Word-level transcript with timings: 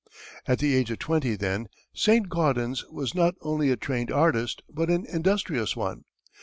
At 0.47 0.57
the 0.57 0.75
age 0.75 0.89
of 0.89 0.97
twenty, 0.97 1.35
then, 1.35 1.67
Saint 1.93 2.27
Gaudens 2.27 2.83
was 2.87 3.13
not 3.13 3.35
only 3.41 3.69
a 3.69 3.77
trained 3.77 4.11
artist, 4.11 4.63
but 4.67 4.89
an 4.89 5.05
industrious 5.05 5.75
one. 5.75 6.05